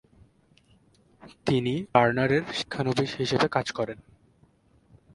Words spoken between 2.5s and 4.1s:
শিক্ষানবিশ হিসেবে কাজ করেন।